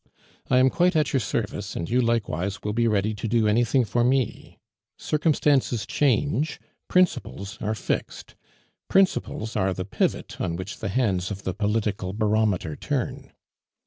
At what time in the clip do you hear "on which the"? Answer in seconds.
10.41-10.89